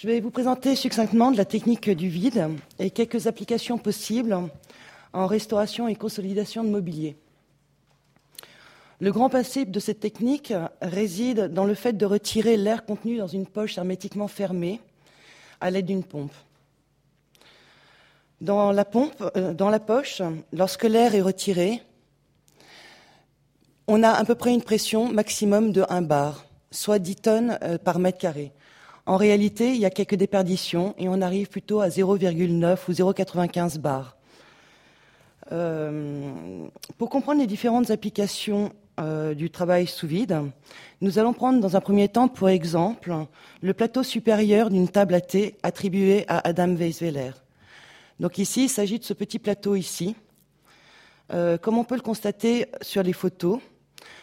Je 0.00 0.06
vais 0.06 0.20
vous 0.20 0.30
présenter 0.30 0.76
succinctement 0.76 1.32
de 1.32 1.36
la 1.36 1.44
technique 1.44 1.90
du 1.90 2.08
vide 2.08 2.50
et 2.78 2.90
quelques 2.90 3.26
applications 3.26 3.78
possibles 3.78 4.38
en 5.12 5.26
restauration 5.26 5.88
et 5.88 5.96
consolidation 5.96 6.62
de 6.62 6.68
mobilier. 6.68 7.16
Le 9.00 9.10
grand 9.10 9.28
principe 9.28 9.72
de 9.72 9.80
cette 9.80 9.98
technique 9.98 10.54
réside 10.80 11.52
dans 11.52 11.64
le 11.64 11.74
fait 11.74 11.94
de 11.94 12.06
retirer 12.06 12.56
l'air 12.56 12.86
contenu 12.86 13.16
dans 13.16 13.26
une 13.26 13.44
poche 13.44 13.76
hermétiquement 13.76 14.28
fermée 14.28 14.80
à 15.60 15.68
l'aide 15.68 15.86
d'une 15.86 16.04
pompe. 16.04 16.34
Dans 18.40 18.70
la, 18.70 18.84
pompe, 18.84 19.20
euh, 19.34 19.52
dans 19.52 19.68
la 19.68 19.80
poche, 19.80 20.22
lorsque 20.52 20.84
l'air 20.84 21.16
est 21.16 21.22
retiré, 21.22 21.82
on 23.88 24.04
a 24.04 24.10
à 24.10 24.24
peu 24.24 24.36
près 24.36 24.54
une 24.54 24.62
pression 24.62 25.12
maximum 25.12 25.72
de 25.72 25.84
1 25.88 26.02
bar, 26.02 26.46
soit 26.70 27.00
10 27.00 27.16
tonnes 27.16 27.58
euh, 27.64 27.78
par 27.78 27.98
mètre 27.98 28.18
carré. 28.18 28.52
En 29.08 29.16
réalité, 29.16 29.70
il 29.70 29.80
y 29.80 29.86
a 29.86 29.90
quelques 29.90 30.16
déperditions 30.16 30.94
et 30.98 31.08
on 31.08 31.22
arrive 31.22 31.48
plutôt 31.48 31.80
à 31.80 31.88
0,9 31.88 32.76
ou 32.88 32.92
0,95 32.92 33.78
bar. 33.78 34.18
Euh, 35.50 36.30
pour 36.98 37.08
comprendre 37.08 37.40
les 37.40 37.46
différentes 37.46 37.90
applications 37.90 38.70
euh, 39.00 39.32
du 39.32 39.48
travail 39.48 39.86
sous 39.86 40.06
vide, 40.06 40.36
nous 41.00 41.18
allons 41.18 41.32
prendre 41.32 41.58
dans 41.58 41.74
un 41.74 41.80
premier 41.80 42.08
temps 42.08 42.28
pour 42.28 42.50
exemple 42.50 43.14
le 43.62 43.72
plateau 43.72 44.02
supérieur 44.02 44.68
d'une 44.68 44.90
table 44.90 45.14
à 45.14 45.22
thé 45.22 45.54
attribuée 45.62 46.26
à 46.28 46.46
Adam 46.46 46.74
Weisweiler. 46.74 47.30
Donc 48.20 48.36
ici, 48.36 48.64
il 48.64 48.68
s'agit 48.68 48.98
de 48.98 49.04
ce 49.04 49.14
petit 49.14 49.38
plateau 49.38 49.74
ici. 49.74 50.16
Euh, 51.32 51.56
comme 51.56 51.78
on 51.78 51.84
peut 51.84 51.96
le 51.96 52.02
constater 52.02 52.66
sur 52.82 53.02
les 53.02 53.14
photos, 53.14 53.58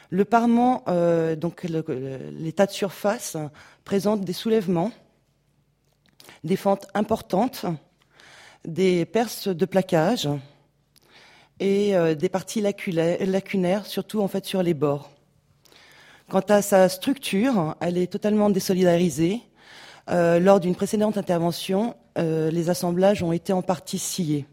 le 0.10 0.26
parement, 0.26 0.84
donc 1.38 1.64
l'état 1.64 2.66
de 2.66 2.72
surface, 2.72 3.38
présente 3.84 4.22
des 4.22 4.34
soulèvements, 4.34 4.92
des 6.44 6.56
fentes 6.56 6.88
importantes, 6.94 7.66
des 8.66 9.06
perces 9.06 9.48
de 9.48 9.66
plaquage 9.66 10.30
et 11.60 11.96
euh, 11.96 12.16
des 12.16 12.30
parties 12.30 12.62
lacunaires, 12.62 13.86
surtout 13.86 14.22
en 14.22 14.28
fait 14.28 14.46
sur 14.46 14.64
les 14.64 14.74
bords. 14.74 15.12
Quant 16.30 16.44
à 16.50 16.62
sa 16.62 16.90
structure, 16.90 17.76
elle 17.80 17.98
est 17.98 18.12
totalement 18.12 18.50
désolidarisée. 18.50 19.42
Euh, 20.10 20.40
lors 20.40 20.60
d'une 20.60 20.76
précédente 20.76 21.18
intervention, 21.18 21.96
euh, 22.18 22.52
les 22.52 22.70
assemblages 22.70 23.24
ont 23.24 23.32
été 23.32 23.54
en 23.54 23.62
partie 23.62 24.00
sciés. 24.00 24.46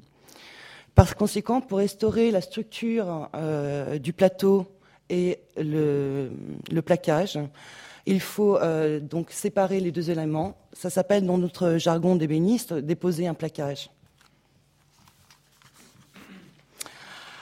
Par 0.95 1.17
conséquent, 1.17 1.63
pour 1.63 1.79
restaurer 1.79 2.31
la 2.31 2.43
structure 2.43 3.31
du 3.99 4.13
plateau 4.13 4.67
et 5.13 5.39
le, 5.59 6.31
plaquage, 6.85 7.39
il 8.07 8.19
faut 8.19 8.57
euh, 8.57 8.99
donc 8.99 9.31
séparer 9.31 9.79
les 9.79 9.93
deux 9.93 10.11
éléments. 10.11 10.57
Ça 10.73 10.89
s'appelle 10.89 11.27
dans 11.27 11.37
notre 11.37 11.77
jargon 11.77 12.17
d'ébéniste 12.17 12.73
déposer 12.73 13.27
un 13.27 13.35
plaquage. 13.35 13.91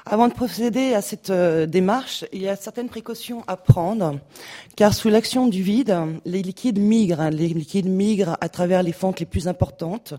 Avant 0.04 0.26
de 0.26 0.32
procéder 0.32 0.94
à 0.94 1.02
cette 1.02 1.30
euh, 1.30 1.66
démarche, 1.66 2.24
il 2.32 2.42
y 2.42 2.48
a 2.48 2.56
certaines 2.56 2.88
précautions 2.88 3.44
à 3.46 3.56
prendre, 3.56 4.18
car 4.74 4.92
sous 4.92 5.08
l'action 5.08 5.46
du 5.46 5.62
vide, 5.62 5.96
les 6.24 6.42
liquides 6.42 6.80
migrent. 6.80 7.30
Les 7.30 7.46
liquides 7.46 7.88
migrent 7.88 8.36
à 8.40 8.48
travers 8.48 8.82
les 8.82 8.92
fentes 8.92 9.20
les 9.20 9.26
plus 9.26 9.46
importantes. 9.46 10.14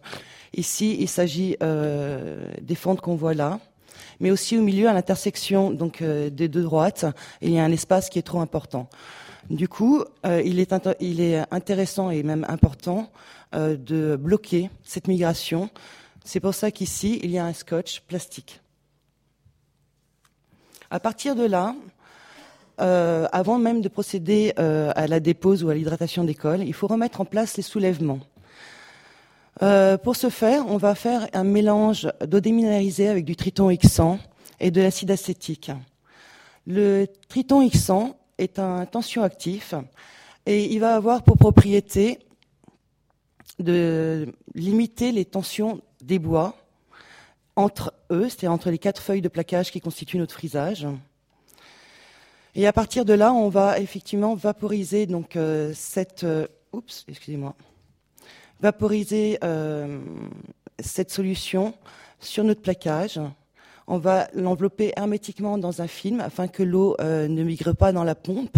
Ici, 0.55 0.95
il 1.02 1.09
s'agit 1.09 1.57
euh, 1.61 2.45
des 2.61 2.75
fentes 2.75 3.02
qu'on 3.02 3.16
voit 3.16 3.33
là, 3.33 3.59
mais 4.19 4.31
aussi 4.31 4.57
au 4.57 4.61
milieu, 4.61 4.88
à 4.88 4.94
l'intersection 4.94 5.71
donc 5.71 6.03
des 6.03 6.47
deux 6.47 6.63
droites, 6.63 7.05
il 7.41 7.52
y 7.52 7.59
a 7.59 7.63
un 7.63 7.71
espace 7.71 8.09
qui 8.09 8.19
est 8.19 8.23
trop 8.23 8.41
important. 8.41 8.89
Du 9.49 9.67
coup, 9.67 10.03
euh, 10.25 10.41
il, 10.45 10.59
est 10.59 11.44
intéressant 11.52 12.09
et 12.09 12.23
même 12.23 12.45
important 12.47 13.11
euh, 13.53 13.75
de 13.75 14.16
bloquer 14.16 14.69
cette 14.83 15.07
migration. 15.07 15.69
C'est 16.23 16.39
pour 16.39 16.53
ça 16.53 16.72
qu'ici, 16.72 17.19
il 17.23 17.31
y 17.31 17.38
a 17.38 17.45
un 17.45 17.53
scotch 17.53 18.02
plastique. 18.02 18.61
À 20.89 20.99
partir 20.99 21.35
de 21.35 21.45
là, 21.45 21.75
euh, 22.79 23.28
avant 23.31 23.57
même 23.57 23.81
de 23.81 23.89
procéder 23.89 24.53
à 24.56 25.07
la 25.07 25.19
dépose 25.19 25.63
ou 25.63 25.69
à 25.69 25.73
l'hydratation 25.73 26.23
des 26.23 26.35
cols, 26.35 26.63
il 26.63 26.73
faut 26.73 26.88
remettre 26.88 27.22
en 27.22 27.25
place 27.25 27.57
les 27.57 27.63
soulèvements. 27.63 28.19
Pour 29.59 30.16
ce 30.16 30.29
faire, 30.29 30.66
on 30.67 30.78
va 30.78 30.95
faire 30.95 31.28
un 31.34 31.44
mélange 31.44 32.09
d'eau 32.25 32.39
déminéralisée 32.39 33.07
avec 33.07 33.25
du 33.25 33.35
triton 33.35 33.69
X100 33.69 34.17
et 34.59 34.72
de 34.72 34.81
l'acide 34.81 35.12
acétique. 35.12 35.72
Le 36.66 37.07
triton 37.28 37.62
X100 37.67 38.16
est 38.38 38.59
un 38.59 38.85
tension-actif 38.85 39.73
et 40.45 40.73
il 40.73 40.79
va 40.79 40.95
avoir 40.95 41.23
pour 41.23 41.38
propriété 41.38 42.19
de 43.59 44.34
limiter 44.56 45.12
les 45.12 45.25
tensions 45.25 45.81
des 46.01 46.19
bois 46.19 46.56
entre 47.56 47.94
eux, 48.12 48.29
c'est-à-dire 48.29 48.51
entre 48.51 48.72
les 48.72 48.78
quatre 48.78 49.01
feuilles 49.01 49.22
de 49.22 49.28
plaquage 49.28 49.72
qui 49.72 49.81
constituent 49.81 50.18
notre 50.18 50.33
frisage. 50.33 50.88
Et 52.56 52.68
à 52.68 52.73
partir 52.73 53.06
de 53.06 53.13
là, 53.13 53.33
on 53.33 53.50
va 53.50 53.79
effectivement 53.79 54.35
vaporiser 54.35 55.06
donc 55.06 55.35
euh, 55.35 55.72
cette, 55.73 56.23
euh, 56.23 56.47
oups, 56.73 57.06
excusez-moi, 57.07 57.56
vaporiser 58.61 59.39
euh, 59.44 59.99
cette 60.79 61.11
solution 61.11 61.73
sur 62.19 62.44
notre 62.44 62.61
plaquage 62.61 63.19
on 63.88 63.97
va 63.97 64.29
l'envelopper 64.33 64.94
hermétiquement 64.95 65.57
dans 65.57 65.81
un 65.81 65.88
film 65.88 66.22
afin 66.22 66.47
que 66.47 66.63
l'eau 66.63 66.95
euh, 67.01 67.27
ne 67.27 67.44
migre 67.44 67.75
pas 67.75 67.91
dans 67.91 68.05
la 68.05 68.16
pompe. 68.16 68.57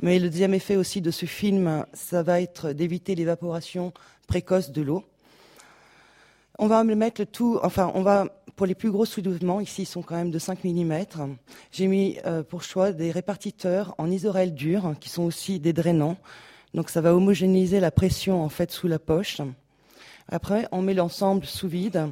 Mais 0.00 0.18
le 0.18 0.28
deuxième 0.28 0.54
effet 0.54 0.74
aussi 0.74 1.00
de 1.00 1.12
ce 1.12 1.24
film, 1.24 1.86
ça 1.92 2.24
va 2.24 2.40
être 2.40 2.72
d'éviter 2.72 3.14
l'évaporation 3.14 3.92
précoce 4.26 4.72
de 4.72 4.82
l'eau. 4.82 5.04
On 6.58 6.66
va 6.66 6.82
mettre 6.82 7.22
tout, 7.22 7.60
enfin, 7.62 7.92
on 7.94 8.02
va, 8.02 8.26
pour 8.56 8.66
les 8.66 8.74
plus 8.74 8.90
gros 8.90 9.04
soulèvements, 9.04 9.60
ici 9.60 9.82
ils 9.82 9.86
sont 9.86 10.02
quand 10.02 10.16
même 10.16 10.32
de 10.32 10.38
5 10.38 10.64
mm, 10.64 11.04
j'ai 11.70 11.86
mis 11.86 12.18
euh, 12.26 12.42
pour 12.42 12.64
choix 12.64 12.92
des 12.92 13.12
répartiteurs 13.12 13.94
en 13.98 14.10
isorel 14.10 14.52
dur, 14.52 14.94
qui 14.98 15.10
sont 15.10 15.22
aussi 15.22 15.60
des 15.60 15.72
drainants. 15.72 16.16
Donc 16.74 16.90
ça 16.90 17.00
va 17.00 17.14
homogénéiser 17.14 17.80
la 17.80 17.90
pression 17.90 18.42
en 18.42 18.48
fait 18.48 18.70
sous 18.70 18.88
la 18.88 18.98
poche. 18.98 19.40
Après, 20.28 20.66
on 20.72 20.82
met 20.82 20.94
l'ensemble 20.94 21.46
sous 21.46 21.68
vide 21.68 22.08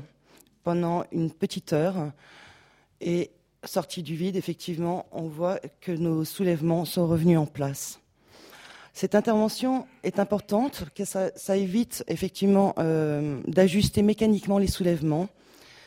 pendant 0.62 1.04
une 1.12 1.30
petite 1.30 1.72
heure 1.72 2.12
et 3.00 3.30
sorti 3.64 4.02
du 4.02 4.14
vide, 4.14 4.36
effectivement, 4.36 5.06
on 5.12 5.22
voit 5.22 5.58
que 5.80 5.92
nos 5.92 6.24
soulèvements 6.24 6.84
sont 6.84 7.06
revenus 7.06 7.38
en 7.38 7.46
place. 7.46 8.00
Cette 8.92 9.16
intervention 9.16 9.86
est 10.04 10.20
importante, 10.20 10.84
car 10.94 11.06
ça, 11.06 11.56
évite 11.56 12.04
effectivement 12.06 12.74
euh, 12.78 13.40
d'ajuster 13.48 14.02
mécaniquement 14.02 14.58
les 14.58 14.68
soulèvements 14.68 15.28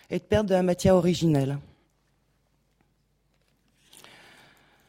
et 0.10 0.20
de 0.20 0.24
perdre 0.24 0.50
de 0.50 0.56
la 0.56 0.64
matière 0.64 0.96
originelle. 0.96 1.58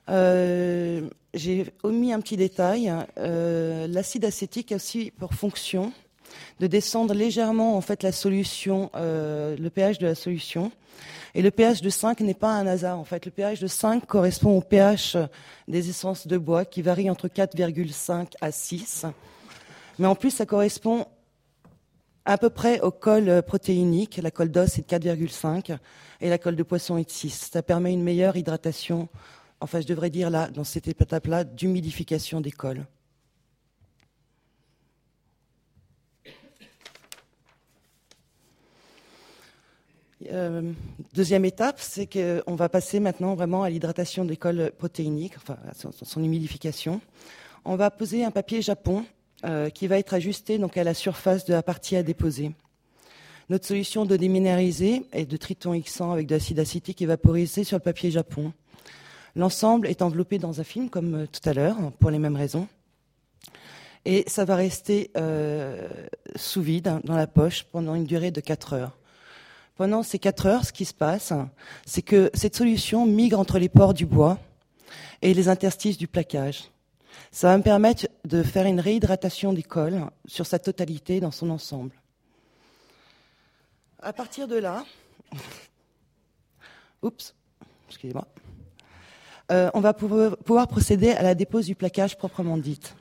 Euh, 0.09 1.09
j'ai 1.35 1.67
omis 1.83 2.13
un 2.13 2.21
petit 2.21 2.37
détail. 2.37 2.93
Euh, 3.19 3.87
l'acide 3.87 4.25
acétique 4.25 4.73
a 4.73 4.77
aussi 4.77 5.11
pour 5.11 5.35
fonction 5.35 5.93
de 6.61 6.67
descendre 6.67 7.15
légèrement 7.15 7.77
en 7.77 7.81
fait 7.81 8.11
solution, 8.13 8.91
le 8.95 9.69
pH 9.69 9.99
de 9.99 10.07
la 10.07 10.15
solution, 10.15 10.71
et 11.35 11.43
le 11.43 11.51
pH 11.51 11.81
de 11.81 11.91
5 11.91 12.21
n'est 12.21 12.35
pas 12.35 12.53
un 12.53 12.67
hasard. 12.67 12.99
En 12.99 13.05
fait, 13.05 13.25
le 13.25 13.31
pH 13.31 13.61
de 13.61 13.67
5 13.67 14.07
correspond 14.07 14.57
au 14.57 14.61
pH 14.61 15.17
des 15.69 15.89
essences 15.89 16.27
de 16.27 16.37
bois 16.37 16.65
qui 16.65 16.83
varie 16.83 17.11
entre 17.11 17.29
4,5 17.29 18.35
à 18.41 18.51
6. 18.51 19.07
Mais 19.99 20.07
en 20.07 20.15
plus, 20.15 20.31
ça 20.31 20.47
correspond 20.47 21.07
à 22.25 22.39
peu 22.39 22.51
près 22.51 22.81
au 22.81 22.91
col 22.91 23.43
protéinique. 23.43 24.19
La 24.23 24.31
colle 24.31 24.51
d'os 24.51 24.79
est 24.79 24.91
de 24.91 24.97
4,5 24.97 25.77
et 26.21 26.29
la 26.29 26.39
colle 26.39 26.57
de 26.57 26.63
poisson 26.63 26.99
est 26.99 27.05
de 27.05 27.11
6. 27.11 27.51
Ça 27.53 27.63
permet 27.63 27.93
une 27.93 28.03
meilleure 28.03 28.37
hydratation, 28.37 29.09
enfin 29.61 29.81
je 29.81 29.87
devrais 29.87 30.11
dire 30.11 30.31
là, 30.31 30.49
dans 30.49 30.65
cette 30.65 30.89
étape-là, 30.89 31.45
d'humidification 31.45 32.41
des 32.41 32.53
cols. 32.53 32.87
Euh, 40.31 40.73
deuxième 41.15 41.45
étape, 41.45 41.77
c'est 41.79 42.07
qu'on 42.07 42.55
va 42.55 42.69
passer 42.69 43.01
maintenant 43.01 43.35
vraiment 43.35 43.63
à 43.63 43.71
l'hydratation 43.71 44.25
des 44.25 44.37
cols 44.37 44.73
protéiniques, 44.77 45.37
enfin 45.37 45.57
à 45.69 45.75
son, 45.75 46.23
humidification. 46.23 47.01
On 47.65 47.77
va 47.77 47.91
poser 47.91 48.25
un 48.25 48.31
papier 48.31 48.61
japon 48.61 49.05
euh, 49.45 49.71
qui 49.71 49.87
va 49.87 49.99
être 49.99 50.15
ajusté 50.15 50.59
donc 50.59 50.77
à 50.77 50.85
la 50.85 50.95
surface 50.95 51.45
de 51.45 51.53
la 51.53 51.63
partie 51.63 51.97
à 51.97 52.03
déposer. 52.03 52.53
Notre 53.49 53.67
solution 53.67 54.05
de 54.05 54.17
déminéraliser 54.17 55.03
est 55.13 55.25
de 55.25 55.37
triton 55.37 55.73
X100 55.73 56.13
avec 56.13 56.27
de 56.27 56.35
l'acide 56.35 56.59
acétique 56.59 57.01
évaporisé 57.01 57.65
sur 57.65 57.79
le 57.79 57.83
papier 57.83 58.11
japon. 58.11 58.53
L'ensemble 59.39 59.87
est 59.87 60.03
enveloppé 60.03 60.39
dans 60.39 60.61
un 60.61 60.65
film 60.65 60.91
comme 60.91 61.15
euh, 61.15 61.27
tout 61.27 61.49
à 61.49 61.55
l'heure, 61.55 61.77
pour 62.01 62.11
les 62.11 62.19
mêmes 62.19 62.35
raisons. 62.35 62.67
Et 64.05 64.25
ça 64.27 64.45
va 64.45 64.57
rester 64.57 65.11
sous 66.35 66.63
vide 66.63 67.01
dans 67.05 67.17
la 67.17 67.27
poche 67.27 67.65
pendant 67.65 67.95
une 67.95 68.05
durée 68.05 68.31
de 68.31 68.41
4 68.41 68.73
heures. 68.73 68.99
Pendant 69.77 70.03
ces 70.03 70.19
quatre 70.19 70.47
heures, 70.47 70.65
ce 70.65 70.73
qui 70.73 70.85
se 70.85 70.95
passe, 70.95 71.33
c'est 71.87 72.03
que 72.03 72.31
cette 72.35 72.57
solution 72.57 73.07
migre 73.07 73.39
entre 73.39 73.61
les 73.61 73.69
pores 73.69 73.95
du 73.95 74.07
bois 74.07 74.39
et 75.23 75.35
les 75.35 75.49
interstices 75.49 75.99
du 75.99 76.09
plaquage. 76.09 76.71
Ça 77.31 77.49
va 77.49 77.59
me 77.59 77.63
permettre 77.63 78.09
de 78.25 78.43
faire 78.43 78.67
une 78.67 78.81
réhydratation 78.81 79.53
du 79.53 79.63
col 79.63 80.01
sur 80.27 80.47
sa 80.47 80.59
totalité 80.59 81.21
dans 81.21 81.31
son 81.31 81.51
ensemble. 81.51 81.93
À 84.01 84.13
partir 84.13 84.49
de 84.49 84.57
là, 84.57 84.85
oups, 87.03 87.35
excusez-moi, 87.89 88.27
euh, 89.51 89.71
on 89.73 89.81
va 89.81 89.95
pouvoir 89.95 90.69
procéder 90.69 91.11
à 91.11 91.23
la 91.23 91.35
dépose 91.35 91.67
du 91.67 91.75
plaquage 91.75 92.19
proprement 92.19 92.59
dite. 92.59 92.95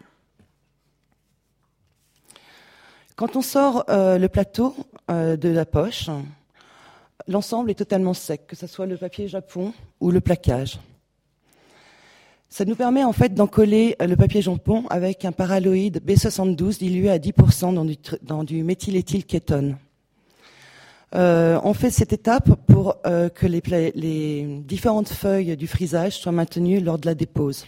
Quand 3.15 3.35
on 3.35 3.41
sort 3.41 3.83
euh, 3.89 4.17
le 4.17 4.29
plateau 4.29 4.75
euh, 5.09 5.35
de 5.35 5.49
la 5.49 5.65
poche, 5.65 6.09
l'ensemble 7.27 7.71
est 7.71 7.75
totalement 7.75 8.13
sec, 8.13 8.47
que 8.47 8.55
ce 8.55 8.67
soit 8.67 8.85
le 8.85 8.95
papier 8.95 9.27
japon 9.27 9.73
ou 9.99 10.11
le 10.11 10.21
plaquage. 10.21 10.79
Ça 12.47 12.63
nous 12.63 12.75
permet 12.75 13.03
en 13.03 13.11
fait 13.11 13.33
d'encoller 13.33 13.97
le 13.99 14.15
papier 14.15 14.41
japon 14.41 14.85
avec 14.89 15.25
un 15.25 15.33
paraloïde 15.33 16.01
B72 16.05 16.77
dilué 16.77 17.09
à 17.09 17.17
10% 17.17 17.73
dans 17.73 17.83
du, 17.83 17.97
dans 18.21 18.45
du 18.45 18.63
méthyléthylkétone. 18.63 19.77
Euh, 21.15 21.59
on 21.63 21.73
fait 21.73 21.89
cette 21.89 22.11
étape 22.11 22.49
pour 22.67 22.97
euh, 23.05 23.29
que 23.29 23.47
les, 23.47 24.61
différentes 24.65 25.09
feuilles 25.09 25.55
du 25.55 25.67
frisage 25.67 26.17
soient 26.17 26.31
maintenues 26.31 26.79
lors 26.79 26.97
de 26.97 27.05
la 27.05 27.15
dépose. 27.15 27.67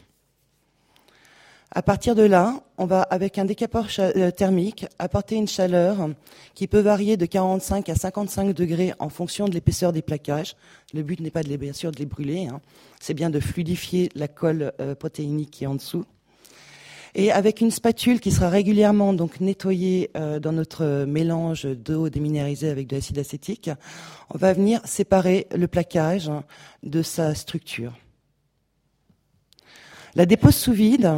À 1.72 1.84
partir 1.84 2.16
de 2.16 2.24
là, 2.24 2.64
on 2.80 2.88
va, 2.88 3.04
avec 3.04 3.38
un 3.38 3.46
décapeur 3.46 3.88
thermique, 4.36 4.88
apporter 4.98 5.36
une 5.36 5.48
chaleur 5.48 6.10
qui 6.56 6.68
peut 6.68 6.80
varier 6.80 7.16
de 7.16 7.28
45 7.28 7.88
à 7.90 7.96
55 7.96 8.54
degrés 8.54 8.94
en 8.98 9.10
fonction 9.10 9.48
de 9.48 9.54
l'épaisseur 9.54 9.94
des 9.94 10.02
plaquages. 10.02 10.56
Le 10.96 11.04
but 11.04 11.20
n'est 11.20 11.30
pas 11.30 11.44
de 11.44 11.48
les, 11.48 11.58
bien 11.58 11.74
sûr 11.74 11.92
de 11.92 11.98
les 11.98 12.08
brûler, 12.08 12.48
hein. 12.48 12.60
c'est 13.00 13.14
bien 13.14 13.30
de 13.30 13.40
fluidifier 13.40 14.10
la 14.16 14.28
colle 14.28 14.74
euh, 14.82 14.96
protéinique 14.96 15.52
qui 15.52 15.64
est 15.66 15.68
en 15.68 15.76
dessous. 15.76 16.06
Et 17.16 17.32
avec 17.32 17.62
une 17.62 17.72
spatule 17.72 18.20
qui 18.20 18.32
sera 18.32 18.50
régulièrement 18.50 19.14
donc 19.14 19.40
nettoyée 19.40 20.12
euh, 20.16 20.40
dans 20.40 20.52
notre 20.52 21.06
mélange 21.06 21.66
d'eau 21.66 22.10
déminéralisée 22.10 22.70
avec 22.70 22.88
de 22.88 22.96
l'acide 22.96 23.20
acétique, 23.20 23.70
on 24.34 24.38
va 24.38 24.54
venir 24.54 24.82
séparer 24.86 25.48
le 25.56 25.68
plaquage 25.68 26.32
de 26.84 27.02
sa 27.02 27.34
structure. 27.34 27.94
La 30.16 30.26
dépose 30.26 30.56
sous 30.56 30.74
vide 30.74 31.12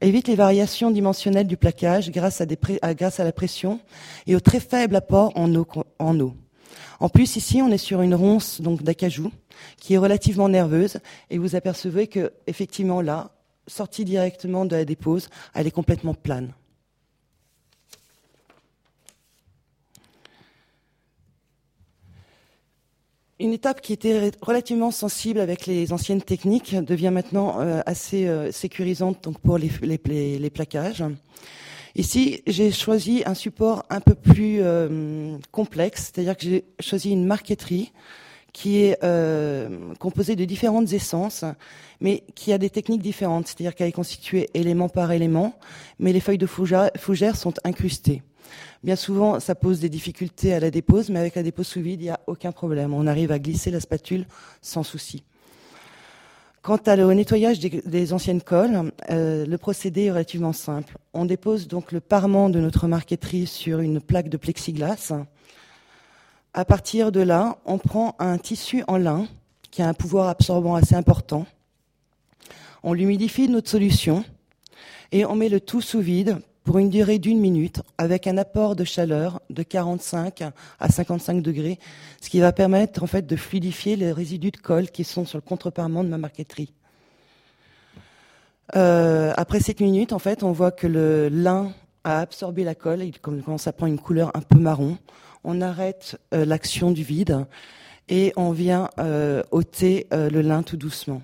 évite 0.00 0.28
les 0.28 0.34
variations 0.34 0.90
dimensionnelles 0.90 1.46
du 1.46 1.56
plaquage 1.56 2.10
grâce 2.10 2.40
à, 2.40 3.24
la 3.24 3.32
pression 3.32 3.80
et 4.26 4.34
au 4.34 4.40
très 4.40 4.60
faible 4.60 4.96
apport 4.96 5.32
en 5.36 5.54
eau, 5.54 5.66
en 5.98 6.18
eau. 6.20 6.34
En 7.00 7.08
plus, 7.08 7.36
ici, 7.36 7.62
on 7.62 7.70
est 7.70 7.78
sur 7.78 8.02
une 8.02 8.14
ronce 8.14 8.60
d'acajou 8.60 9.32
qui 9.78 9.94
est 9.94 9.98
relativement 9.98 10.48
nerveuse 10.48 10.98
et 11.30 11.38
vous 11.38 11.56
apercevez 11.56 12.06
que 12.06 12.32
effectivement 12.46 13.00
là, 13.00 13.30
sortie 13.70 14.04
directement 14.04 14.64
de 14.64 14.76
la 14.76 14.84
dépose, 14.84 15.28
elle 15.54 15.66
est 15.66 15.70
complètement 15.70 16.14
plane. 16.14 16.52
Une 23.40 23.54
étape 23.54 23.80
qui 23.80 23.94
était 23.94 24.32
relativement 24.42 24.90
sensible 24.90 25.40
avec 25.40 25.64
les 25.64 25.94
anciennes 25.94 26.20
techniques 26.20 26.74
devient 26.74 27.10
maintenant 27.10 27.58
euh, 27.60 27.80
assez 27.86 28.28
euh, 28.28 28.52
sécurisante 28.52 29.24
donc 29.24 29.38
pour 29.38 29.56
les, 29.56 29.70
plaquages. 30.50 31.02
Ici, 31.96 32.42
j'ai 32.46 32.70
choisi 32.70 33.22
un 33.24 33.32
support 33.32 33.86
un 33.88 34.00
peu 34.00 34.14
plus 34.14 34.58
euh, 34.60 35.38
complexe, 35.52 36.12
c'est-à-dire 36.12 36.36
que 36.36 36.42
j'ai 36.44 36.64
choisi 36.80 37.12
une 37.12 37.24
marqueterie 37.24 37.92
qui 38.52 38.82
est 38.82 38.98
composée 39.98 40.36
de 40.36 40.44
différentes 40.44 40.92
essences, 40.92 41.44
mais 42.00 42.24
qui 42.34 42.52
a 42.52 42.58
des 42.58 42.70
techniques 42.70 43.02
différentes, 43.02 43.46
c'est-à-dire 43.46 43.74
qu'elle 43.74 43.88
est 43.88 43.92
constituée 43.92 44.48
élément 44.54 44.88
par 44.88 45.12
élément, 45.12 45.58
mais 45.98 46.12
les 46.12 46.20
feuilles 46.20 46.38
de 46.38 46.46
fougère 46.46 47.36
sont 47.36 47.54
incrustées. 47.64 48.22
Bien 48.82 48.96
souvent, 48.96 49.40
ça 49.40 49.54
pose 49.54 49.80
des 49.80 49.90
difficultés 49.90 50.54
à 50.54 50.60
la 50.60 50.70
dépose, 50.70 51.10
mais 51.10 51.18
avec 51.18 51.34
la 51.34 51.42
dépose 51.42 51.66
sous 51.66 51.82
vide, 51.82 52.00
il 52.00 52.04
n'y 52.04 52.10
a 52.10 52.20
aucun 52.26 52.50
problème. 52.50 52.94
On 52.94 53.06
arrive 53.06 53.30
à 53.30 53.38
glisser 53.38 53.70
la 53.70 53.80
spatule 53.80 54.26
sans 54.62 54.82
souci. 54.82 55.22
Quant 56.62 56.78
au 56.86 57.14
nettoyage 57.14 57.58
des, 57.58 58.12
anciennes 58.12 58.42
colles, 58.42 58.92
euh, 59.10 59.46
le 59.46 59.58
procédé 59.58 60.04
est 60.04 60.10
relativement 60.10 60.52
simple. 60.52 60.98
On 61.14 61.24
dépose 61.24 61.68
donc 61.68 61.90
le 61.90 62.00
parement 62.00 62.50
de 62.50 62.60
notre 62.60 62.86
marqueterie 62.86 63.46
sur 63.46 63.80
une 63.80 63.98
plaque 63.98 64.28
de 64.28 64.36
plexiglas. 64.36 65.12
À 66.52 66.64
partir 66.64 67.12
de 67.12 67.20
là, 67.20 67.58
on 67.64 67.78
prend 67.78 68.16
un 68.18 68.36
tissu 68.36 68.82
en 68.88 68.96
lin 68.96 69.26
qui 69.70 69.82
a 69.82 69.88
un 69.88 69.94
pouvoir 69.94 70.28
absorbant 70.28 70.74
assez 70.74 70.96
important. 70.96 71.46
On 72.82 72.92
l'humidifie 72.92 73.46
de 73.46 73.52
notre 73.52 73.68
solution 73.68 74.24
et 75.12 75.24
on 75.24 75.36
met 75.36 75.48
le 75.48 75.60
tout 75.60 75.80
sous 75.80 76.00
vide 76.00 76.38
pour 76.64 76.78
une 76.78 76.90
durée 76.90 77.18
d'une 77.18 77.38
minute 77.38 77.82
avec 77.98 78.26
un 78.26 78.36
apport 78.36 78.74
de 78.74 78.84
chaleur 78.84 79.40
de 79.48 79.62
45 79.62 80.42
à 80.80 80.88
55 80.88 81.40
degrés, 81.40 81.78
ce 82.20 82.28
qui 82.28 82.40
va 82.40 82.52
permettre 82.52 83.02
en 83.02 83.06
fait 83.06 83.26
de 83.26 83.36
fluidifier 83.36 83.94
les 83.94 84.12
résidus 84.12 84.50
de 84.50 84.56
colle 84.56 84.90
qui 84.90 85.04
sont 85.04 85.24
sur 85.24 85.38
le 85.38 85.42
contreparement 85.42 86.02
de 86.02 86.08
ma 86.08 86.18
marqueterie. 86.18 86.72
Euh, 88.76 89.32
après 89.36 89.60
cette 89.60 89.80
minute, 89.80 90.12
en 90.12 90.18
fait, 90.18 90.42
on 90.42 90.52
voit 90.52 90.70
que 90.70 90.86
le 90.86 91.28
lin 91.28 91.72
a 92.04 92.20
absorbé 92.20 92.64
la 92.64 92.74
colle, 92.74 93.02
il 93.02 93.18
commence 93.20 93.66
à 93.66 93.72
prendre 93.72 93.92
une 93.92 93.98
couleur 93.98 94.30
un 94.34 94.40
peu 94.40 94.58
marron. 94.58 94.98
On 95.44 95.60
arrête 95.60 96.18
euh, 96.34 96.44
l'action 96.44 96.90
du 96.90 97.02
vide 97.02 97.46
et 98.08 98.32
on 98.36 98.50
vient 98.50 98.90
euh, 98.98 99.42
ôter 99.50 100.06
le 100.10 100.40
lin 100.40 100.62
tout 100.62 100.76
doucement. 100.76 101.22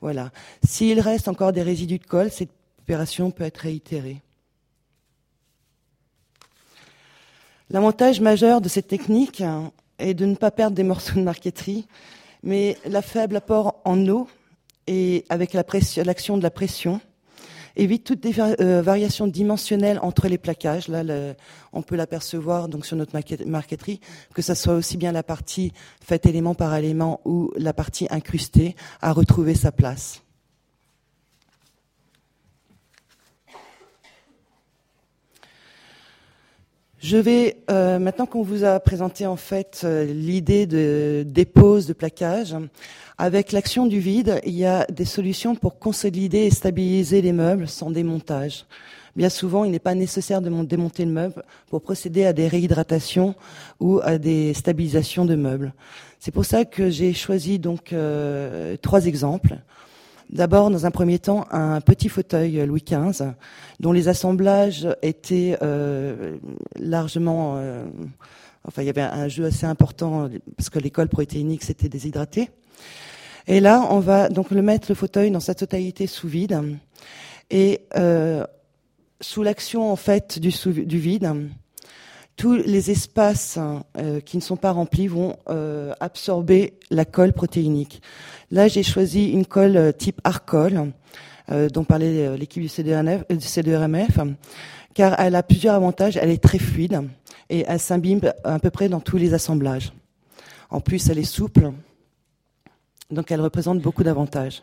Voilà. 0.00 0.30
S'il 0.64 1.00
reste 1.00 1.28
encore 1.28 1.52
des 1.52 1.62
résidus 1.62 1.98
de 1.98 2.06
colle, 2.06 2.30
cette 2.30 2.50
opération 2.82 3.30
peut 3.30 3.44
être 3.44 3.58
réitérée. 3.58 4.20
L'avantage 7.70 8.20
majeur 8.20 8.60
de 8.60 8.68
cette 8.68 8.88
technique 8.88 9.42
est 9.98 10.14
de 10.14 10.26
ne 10.26 10.34
pas 10.34 10.50
perdre 10.50 10.76
des 10.76 10.82
morceaux 10.82 11.14
de 11.14 11.24
marqueterie, 11.24 11.86
mais 12.42 12.76
la 12.84 13.00
faible 13.00 13.36
apport 13.36 13.80
en 13.84 14.06
eau 14.06 14.28
et 14.86 15.24
avec 15.30 15.54
l'action 15.54 16.36
de 16.36 16.42
la 16.42 16.50
pression 16.50 17.00
évite 17.76 18.04
toutes 18.04 18.24
les 18.24 18.34
euh, 18.38 18.82
variations 18.82 19.26
dimensionnelles 19.26 19.98
entre 20.02 20.28
les 20.28 20.38
plaquages. 20.38 20.88
Là, 20.88 21.02
on 21.72 21.82
peut 21.82 21.96
l'apercevoir 21.96 22.68
donc 22.68 22.86
sur 22.86 22.96
notre 22.96 23.12
marqueterie, 23.46 24.00
que 24.34 24.42
ce 24.42 24.54
soit 24.54 24.74
aussi 24.74 24.96
bien 24.96 25.12
la 25.12 25.22
partie 25.22 25.72
faite 26.02 26.26
élément 26.26 26.54
par 26.54 26.74
élément 26.74 27.20
ou 27.24 27.52
la 27.56 27.72
partie 27.72 28.06
incrustée, 28.10 28.76
à 29.00 29.12
retrouver 29.12 29.54
sa 29.54 29.72
place. 29.72 30.24
Je 37.04 37.18
vais 37.18 37.58
euh, 37.70 37.98
maintenant 37.98 38.24
qu'on 38.24 38.42
vous 38.42 38.64
a 38.64 38.80
présenté 38.80 39.26
en 39.26 39.36
fait 39.36 39.82
euh, 39.84 40.06
l'idée 40.06 40.64
de 40.64 41.22
dépose 41.26 41.86
de 41.86 41.92
plaquage, 41.92 42.56
avec 43.16 43.52
l'action 43.52 43.86
du 43.86 44.00
vide, 44.00 44.40
il 44.44 44.54
y 44.54 44.64
a 44.64 44.86
des 44.86 45.04
solutions 45.04 45.54
pour 45.54 45.78
consolider 45.78 46.38
et 46.38 46.50
stabiliser 46.50 47.22
les 47.22 47.32
meubles 47.32 47.68
sans 47.68 47.90
démontage. 47.90 48.66
Bien 49.14 49.28
souvent, 49.28 49.64
il 49.64 49.70
n'est 49.70 49.78
pas 49.78 49.94
nécessaire 49.94 50.42
de 50.42 50.50
démonter 50.64 51.04
le 51.04 51.12
meuble 51.12 51.44
pour 51.68 51.80
procéder 51.80 52.24
à 52.24 52.32
des 52.32 52.48
réhydratations 52.48 53.36
ou 53.78 54.00
à 54.02 54.18
des 54.18 54.52
stabilisations 54.54 55.24
de 55.24 55.36
meubles. 55.36 55.72
C'est 56.18 56.32
pour 56.32 56.44
ça 56.44 56.64
que 56.64 56.90
j'ai 56.90 57.12
choisi 57.12 57.60
donc 57.60 57.92
euh, 57.92 58.76
trois 58.82 59.06
exemples. 59.06 59.58
D'abord, 60.30 60.70
dans 60.70 60.84
un 60.84 60.90
premier 60.90 61.20
temps, 61.20 61.46
un 61.52 61.80
petit 61.80 62.08
fauteuil 62.08 62.66
Louis 62.66 62.82
XV, 62.84 63.34
dont 63.78 63.92
les 63.92 64.08
assemblages 64.08 64.88
étaient 65.02 65.56
euh, 65.62 66.36
largement... 66.76 67.54
Euh, 67.58 67.84
enfin, 68.66 68.82
il 68.82 68.86
y 68.86 68.90
avait 68.90 69.02
un 69.02 69.28
jeu 69.28 69.44
assez 69.44 69.66
important, 69.66 70.28
parce 70.56 70.70
que 70.70 70.80
l'école 70.80 71.08
protéinique 71.08 71.62
s'était 71.62 71.88
déshydratée. 71.88 72.50
Et 73.46 73.60
là, 73.60 73.86
on 73.90 74.00
va 74.00 74.28
donc 74.28 74.50
le 74.50 74.62
mettre, 74.62 74.86
le 74.90 74.94
fauteuil, 74.94 75.30
dans 75.30 75.40
sa 75.40 75.54
totalité 75.54 76.06
sous 76.06 76.28
vide. 76.28 76.78
Et 77.50 77.82
euh, 77.96 78.46
sous 79.20 79.42
l'action, 79.42 79.90
en 79.90 79.96
fait, 79.96 80.38
du, 80.38 80.50
du 80.84 80.98
vide, 80.98 81.30
tous 82.36 82.54
les 82.54 82.90
espaces 82.90 83.58
euh, 83.96 84.20
qui 84.20 84.36
ne 84.36 84.42
sont 84.42 84.56
pas 84.56 84.72
remplis 84.72 85.06
vont 85.06 85.36
euh, 85.48 85.92
absorber 86.00 86.74
la 86.90 87.04
colle 87.04 87.32
protéinique. 87.32 88.02
Là, 88.50 88.66
j'ai 88.68 88.82
choisi 88.82 89.30
une 89.30 89.46
colle 89.46 89.76
euh, 89.76 89.92
type 89.92 90.20
Arcol, 90.24 90.92
dont 91.74 91.84
parlait 91.84 92.38
l'équipe 92.38 92.62
du 92.62 92.70
CDRMF, 92.70 94.18
car 94.94 95.20
elle 95.20 95.34
a 95.34 95.42
plusieurs 95.42 95.74
avantages. 95.74 96.16
Elle 96.16 96.30
est 96.30 96.42
très 96.42 96.58
fluide 96.58 97.02
et 97.50 97.66
elle 97.68 97.80
s'imbibe 97.80 98.32
à 98.44 98.58
peu 98.58 98.70
près 98.70 98.88
dans 98.88 99.00
tous 99.00 99.18
les 99.18 99.34
assemblages. 99.34 99.92
En 100.70 100.80
plus, 100.80 101.06
elle 101.10 101.18
est 101.18 101.22
souple, 101.22 101.72
donc 103.10 103.30
elle 103.30 103.40
représente 103.40 103.80
beaucoup 103.80 104.02
d'avantages. 104.04 104.62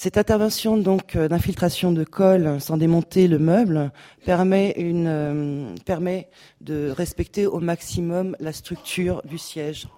Cette 0.00 0.16
intervention 0.16 0.76
donc 0.76 1.16
euh, 1.16 1.26
d'infiltration 1.26 1.90
de 1.90 2.04
colle 2.04 2.60
sans 2.60 2.76
démonter 2.76 3.26
le 3.26 3.40
meuble 3.40 3.90
euh, 4.28 5.74
permet 5.84 6.28
de 6.60 6.90
respecter 6.90 7.46
au 7.46 7.58
maximum 7.58 8.36
la 8.38 8.52
structure 8.52 9.22
du 9.24 9.38
siège. 9.38 9.88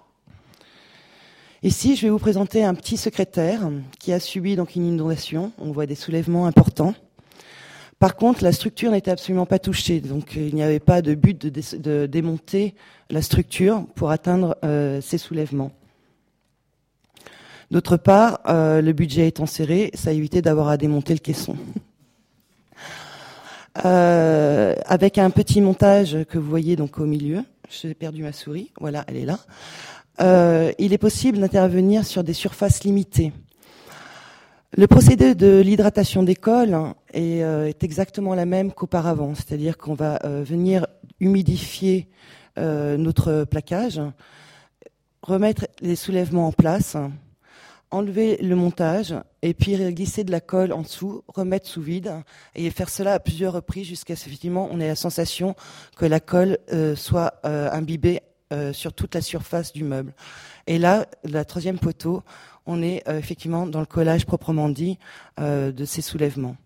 Ici, 1.61 1.95
je 1.95 2.01
vais 2.01 2.09
vous 2.09 2.17
présenter 2.17 2.63
un 2.63 2.73
petit 2.73 2.97
secrétaire 2.97 3.69
qui 3.99 4.11
a 4.11 4.19
subi 4.19 4.55
donc 4.55 4.75
une 4.75 4.87
inondation. 4.87 5.51
On 5.59 5.71
voit 5.71 5.85
des 5.85 5.93
soulèvements 5.93 6.47
importants. 6.47 6.95
Par 7.99 8.15
contre, 8.15 8.43
la 8.43 8.51
structure 8.51 8.89
n'était 8.89 9.11
absolument 9.11 9.45
pas 9.45 9.59
touchée, 9.59 10.01
donc 10.01 10.35
il 10.35 10.55
n'y 10.55 10.63
avait 10.63 10.79
pas 10.79 11.03
de 11.03 11.13
but 11.13 11.45
de, 11.45 12.07
démonter 12.07 12.73
la 13.11 13.21
structure 13.21 13.85
pour 13.93 14.09
atteindre 14.09 14.57
euh, 14.65 14.99
ces 15.01 15.19
soulèvements. 15.19 15.71
D'autre 17.71 17.95
part, 17.95 18.41
euh, 18.49 18.81
le 18.81 18.91
budget 18.91 19.29
étant 19.29 19.45
serré, 19.45 19.91
ça 19.93 20.09
a 20.09 20.13
évité 20.13 20.41
d'avoir 20.41 20.67
à 20.67 20.75
démonter 20.75 21.13
le 21.13 21.19
caisson. 21.19 21.55
Euh, 23.85 24.75
avec 24.85 25.17
un 25.17 25.29
petit 25.29 25.61
montage 25.61 26.25
que 26.27 26.37
vous 26.37 26.49
voyez 26.49 26.75
donc 26.75 26.99
au 26.99 27.05
milieu, 27.05 27.45
j'ai 27.69 27.93
perdu 27.93 28.21
ma 28.21 28.33
souris, 28.33 28.69
voilà, 28.81 29.05
elle 29.07 29.15
est 29.15 29.25
là. 29.25 29.39
Euh, 30.19 30.73
il 30.77 30.91
est 30.91 30.97
possible 30.97 31.39
d'intervenir 31.39 32.05
sur 32.05 32.25
des 32.25 32.33
surfaces 32.33 32.83
limitées. 32.83 33.31
Le 34.75 34.87
procédé 34.87 35.35
de 35.35 35.61
l'hydratation 35.61 36.21
des 36.21 36.35
cols 36.35 36.77
est, 37.13 37.43
euh, 37.43 37.69
est, 37.69 37.85
exactement 37.85 38.35
la 38.35 38.45
même 38.45 38.73
qu'auparavant, 38.73 39.35
c'est-à-dire 39.35 39.77
qu'on 39.77 39.93
va 39.93 40.19
venir 40.25 40.85
humidifier 41.21 42.09
notre 42.57 43.45
plaquage, 43.45 44.01
remettre 45.21 45.65
les 45.79 45.95
soulèvements 45.95 46.47
en 46.47 46.51
place, 46.51 46.97
enlever 47.91 48.37
le 48.37 48.55
montage 48.55 49.13
et 49.41 49.53
puis 49.53 49.75
glisser 49.93 50.23
de 50.23 50.31
la 50.31 50.41
colle 50.41 50.71
en 50.73 50.81
dessous, 50.81 51.23
remettre 51.27 51.67
sous 51.67 51.81
vide 51.81 52.13
et 52.55 52.69
faire 52.69 52.89
cela 52.89 53.13
à 53.13 53.19
plusieurs 53.19 53.53
reprises 53.53 53.87
jusqu'à 53.87 54.15
ce 54.15 54.25
qu'effectivement 54.25 54.69
on 54.71 54.79
ait 54.79 54.87
la 54.87 54.95
sensation 54.95 55.55
que 55.97 56.05
la 56.05 56.19
colle 56.19 56.57
soit 56.95 57.39
imbibée 57.43 58.21
euh, 58.51 58.73
sur 58.73 58.91
toute 58.91 59.15
la 59.15 59.21
surface 59.21 59.71
du 59.71 59.85
meuble. 59.85 60.13
Et 60.67 60.77
là, 60.77 61.05
la 61.23 61.45
troisième 61.45 61.79
poteau, 61.79 62.21
on 62.65 62.81
est 62.81 63.01
euh, 63.07 63.17
effectivement 63.17 63.65
dans 63.65 63.79
le 63.79 63.85
collage 63.85 64.25
proprement 64.25 64.67
dit 64.67 64.99
euh, 65.39 65.71
de 65.71 65.85
ces 65.85 66.01
soulèvements. 66.01 66.57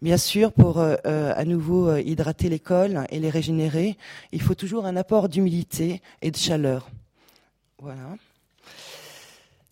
Bien 0.00 0.16
sûr, 0.16 0.52
pour 0.52 0.78
à 0.80 1.44
nouveau 1.44 1.96
hydrater 1.96 2.48
les 2.48 2.60
cols 2.60 3.04
et 3.08 3.18
les 3.18 3.30
régénérer, 3.30 3.96
il 4.30 4.42
faut 4.42 4.54
toujours 4.54 4.86
un 4.86 4.96
apport 4.96 5.28
d'humidité 5.28 6.02
et 6.22 6.30
de 6.30 6.36
chaleur. 6.36 6.88
Voilà. 7.80 8.16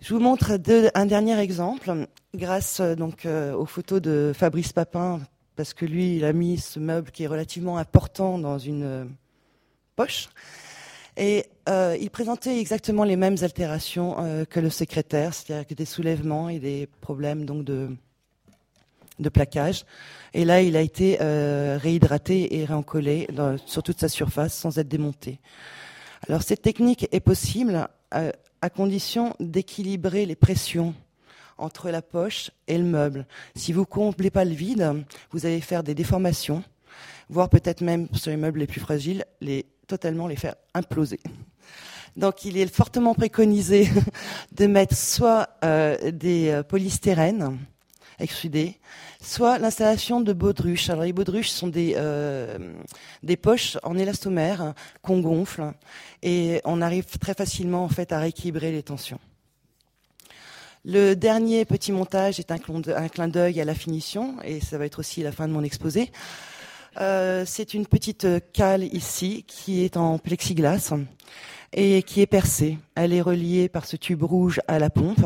Je 0.02 0.14
vous 0.14 0.18
montre 0.18 0.58
un 0.94 1.06
dernier 1.06 1.38
exemple, 1.38 2.08
grâce 2.34 2.80
donc 2.80 3.24
aux 3.24 3.66
photos 3.66 4.02
de 4.02 4.32
Fabrice 4.34 4.72
Papin, 4.72 5.20
parce 5.54 5.74
que 5.74 5.86
lui, 5.86 6.16
il 6.16 6.24
a 6.24 6.32
mis 6.32 6.58
ce 6.58 6.80
meuble 6.80 7.12
qui 7.12 7.22
est 7.22 7.28
relativement 7.28 7.78
important 7.78 8.36
dans 8.36 8.58
une 8.58 9.08
poche. 9.94 10.28
Et 11.16 11.46
euh, 11.68 11.96
il 12.00 12.10
présentait 12.10 12.58
exactement 12.58 13.04
les 13.04 13.14
mêmes 13.14 13.36
altérations 13.42 14.16
euh, 14.18 14.44
que 14.44 14.58
le 14.58 14.70
secrétaire, 14.70 15.34
c'est-à-dire 15.34 15.68
que 15.68 15.74
des 15.74 15.84
soulèvements 15.84 16.48
et 16.48 16.58
des 16.58 16.88
problèmes 17.00 17.44
donc 17.44 17.62
de, 17.62 17.88
de 19.20 19.28
plaquage. 19.28 19.84
Et 20.34 20.44
là, 20.44 20.62
il 20.62 20.76
a 20.76 20.80
été 20.80 21.18
euh, 21.20 21.78
réhydraté 21.80 22.58
et 22.58 22.64
réencollé 22.64 23.28
sur 23.66 23.84
toute 23.84 24.00
sa 24.00 24.08
surface 24.08 24.52
sans 24.52 24.78
être 24.78 24.88
démonté. 24.88 25.38
Alors 26.28 26.42
cette 26.42 26.62
technique 26.62 27.06
est 27.12 27.20
possible 27.20 27.86
à 28.62 28.70
condition 28.70 29.34
d'équilibrer 29.40 30.24
les 30.24 30.36
pressions 30.36 30.94
entre 31.58 31.90
la 31.90 32.00
poche 32.00 32.50
et 32.66 32.78
le 32.78 32.84
meuble. 32.84 33.26
Si 33.54 33.72
vous 33.72 33.80
ne 33.80 33.86
comblez 33.86 34.30
pas 34.30 34.44
le 34.44 34.54
vide, 34.54 35.04
vous 35.30 35.44
allez 35.44 35.60
faire 35.60 35.82
des 35.82 35.94
déformations, 35.94 36.62
voire 37.28 37.50
peut-être 37.50 37.82
même 37.82 38.08
sur 38.14 38.30
les 38.30 38.36
meubles 38.36 38.60
les 38.60 38.66
plus 38.66 38.80
fragiles, 38.80 39.24
les 39.40 39.66
totalement 39.86 40.26
les 40.26 40.36
faire 40.36 40.54
imploser. 40.74 41.20
Donc 42.16 42.44
il 42.44 42.56
est 42.56 42.72
fortement 42.72 43.14
préconisé 43.14 43.88
de 44.52 44.66
mettre 44.66 44.96
soit 44.96 45.48
euh, 45.64 46.10
des 46.10 46.48
euh, 46.48 46.62
polystyrènes 46.62 47.58
soit 49.20 49.58
l'installation 49.58 50.20
de 50.20 50.32
baudruches. 50.32 50.90
Alors 50.90 51.04
les 51.04 51.12
baudruches 51.12 51.50
sont 51.50 51.68
des, 51.68 51.94
euh, 51.96 52.58
des 53.22 53.36
poches 53.36 53.78
en 53.82 53.96
élastomère 53.96 54.74
qu'on 55.02 55.20
gonfle 55.20 55.72
et 56.22 56.60
on 56.64 56.80
arrive 56.80 57.06
très 57.18 57.34
facilement 57.34 57.84
en 57.84 57.88
fait 57.88 58.12
à 58.12 58.18
rééquilibrer 58.18 58.72
les 58.72 58.82
tensions. 58.82 59.20
Le 60.84 61.14
dernier 61.14 61.64
petit 61.64 61.92
montage 61.92 62.40
est 62.40 62.50
un 62.50 62.58
clin 63.08 63.28
d'œil 63.28 63.60
à 63.60 63.64
la 63.64 63.74
finition 63.74 64.34
et 64.42 64.60
ça 64.60 64.78
va 64.78 64.86
être 64.86 64.98
aussi 64.98 65.22
la 65.22 65.30
fin 65.30 65.46
de 65.46 65.52
mon 65.52 65.62
exposé. 65.62 66.10
Euh, 67.00 67.44
c'est 67.46 67.74
une 67.74 67.86
petite 67.86 68.26
cale 68.52 68.84
ici 68.84 69.44
qui 69.46 69.84
est 69.84 69.96
en 69.96 70.18
plexiglas 70.18 70.92
et 71.74 72.02
qui 72.02 72.20
est 72.20 72.26
percée. 72.26 72.78
Elle 72.94 73.14
est 73.14 73.22
reliée 73.22 73.68
par 73.68 73.86
ce 73.86 73.96
tube 73.96 74.22
rouge 74.22 74.60
à 74.68 74.78
la 74.78 74.90
pompe. 74.90 75.24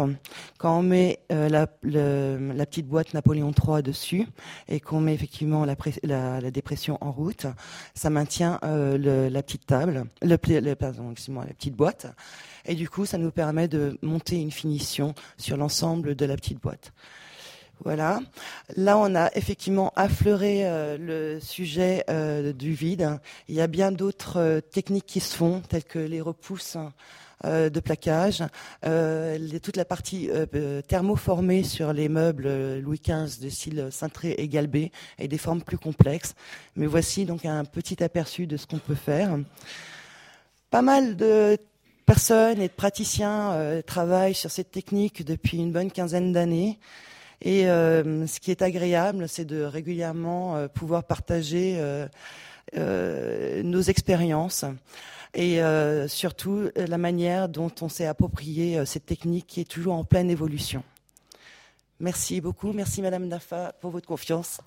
Quand 0.58 0.78
on 0.78 0.82
met 0.82 1.18
euh, 1.32 1.48
la, 1.48 1.66
petite 1.66 2.86
boîte 2.86 3.14
Napoléon 3.14 3.50
III 3.52 3.82
dessus 3.82 4.26
et 4.68 4.78
qu'on 4.78 5.00
met 5.00 5.14
effectivement 5.14 5.64
la, 5.64 6.50
dépression 6.50 6.98
en 7.00 7.10
route, 7.10 7.46
ça 7.94 8.10
maintient 8.10 8.60
euh, 8.62 9.28
la 9.28 9.42
petite 9.42 9.66
table, 9.66 10.04
le, 10.22 10.36
pardon, 10.74 11.12
la 11.28 11.54
petite 11.54 11.74
boîte. 11.74 12.06
Et 12.64 12.74
du 12.74 12.88
coup, 12.88 13.06
ça 13.06 13.18
nous 13.18 13.30
permet 13.30 13.66
de 13.68 13.98
monter 14.02 14.40
une 14.40 14.52
finition 14.52 15.14
sur 15.36 15.56
l'ensemble 15.56 16.14
de 16.14 16.26
la 16.26 16.36
petite 16.36 16.60
boîte. 16.60 16.92
Voilà. 17.84 18.20
Là, 18.76 18.98
on 18.98 19.14
a 19.14 19.30
effectivement 19.34 19.92
affleuré 19.96 20.66
euh, 20.66 20.96
le 20.98 21.40
sujet 21.40 22.04
euh, 22.08 22.52
du 22.52 22.72
vide. 22.72 23.18
Il 23.48 23.54
y 23.54 23.60
a 23.60 23.66
bien 23.66 23.92
d'autres 23.92 24.38
euh, 24.38 24.60
techniques 24.60 25.06
qui 25.06 25.20
se 25.20 25.36
font, 25.36 25.60
telles 25.68 25.84
que 25.84 25.98
les 25.98 26.20
repousses 26.20 26.76
de 27.44 27.80
plaquage, 27.80 28.42
toute 28.82 29.76
la 29.76 29.84
partie 29.84 30.30
thermoformée 30.88 31.64
sur 31.64 31.92
les 31.92 32.08
meubles 32.08 32.78
Louis 32.78 32.98
XV 32.98 33.40
de 33.40 33.50
style 33.50 33.88
cintré 33.90 34.34
et 34.38 34.48
galbé 34.48 34.90
et 35.18 35.28
des 35.28 35.36
formes 35.36 35.60
plus 35.60 35.76
complexes. 35.76 36.34
Mais 36.76 36.86
voici 36.86 37.26
donc 37.26 37.44
un 37.44 37.66
petit 37.66 38.02
aperçu 38.02 38.46
de 38.46 38.56
ce 38.56 38.66
qu'on 38.66 38.78
peut 38.78 38.94
faire. 38.94 39.38
Pas 40.70 40.80
mal 40.80 41.14
de 41.16 41.58
personnes 42.06 42.60
et 42.62 42.68
de 42.68 42.72
praticiens 42.72 43.82
travaillent 43.86 44.34
sur 44.34 44.50
cette 44.50 44.70
technique 44.70 45.22
depuis 45.22 45.58
une 45.58 45.72
bonne 45.72 45.92
quinzaine 45.92 46.32
d'années. 46.32 46.78
Et 47.42 47.68
euh, 47.68 48.26
ce 48.26 48.40
qui 48.40 48.50
est 48.50 48.62
agréable, 48.62 49.28
c'est 49.28 49.44
de 49.44 49.62
régulièrement 49.62 50.56
euh, 50.56 50.68
pouvoir 50.68 51.04
partager 51.04 51.76
euh, 51.78 53.62
nos 53.62 53.82
expériences 53.82 54.64
et 55.34 55.60
surtout 56.08 56.70
la 56.74 56.96
manière 56.96 57.50
dont 57.50 57.70
on 57.82 57.90
s'est 57.90 58.06
approprié 58.06 58.84
cette 58.86 59.04
technique 59.04 59.46
qui 59.46 59.60
est 59.60 59.70
toujours 59.70 59.92
en 59.92 60.02
pleine 60.02 60.30
évolution. 60.30 60.82
Merci 62.00 62.40
beaucoup. 62.40 62.72
Merci 62.72 63.02
Madame 63.02 63.28
Dafa 63.28 63.74
pour 63.80 63.90
votre 63.90 64.06
confiance. 64.06 64.60